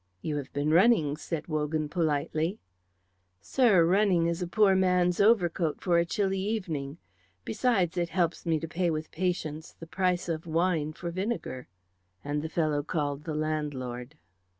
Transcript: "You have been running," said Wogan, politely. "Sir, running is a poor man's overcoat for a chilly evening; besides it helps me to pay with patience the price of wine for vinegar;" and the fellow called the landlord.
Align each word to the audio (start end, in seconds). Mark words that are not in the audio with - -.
"You 0.23 0.37
have 0.37 0.51
been 0.51 0.71
running," 0.73 1.15
said 1.15 1.45
Wogan, 1.45 1.87
politely. 1.87 2.57
"Sir, 3.39 3.85
running 3.85 4.25
is 4.25 4.41
a 4.41 4.47
poor 4.47 4.75
man's 4.75 5.21
overcoat 5.21 5.79
for 5.79 5.99
a 5.99 6.05
chilly 6.05 6.39
evening; 6.39 6.97
besides 7.45 7.95
it 7.97 8.09
helps 8.09 8.43
me 8.43 8.59
to 8.61 8.67
pay 8.67 8.89
with 8.89 9.11
patience 9.11 9.73
the 9.79 9.85
price 9.85 10.27
of 10.27 10.47
wine 10.47 10.91
for 10.91 11.11
vinegar;" 11.11 11.67
and 12.23 12.41
the 12.41 12.49
fellow 12.49 12.81
called 12.81 13.25
the 13.25 13.35
landlord. 13.35 14.15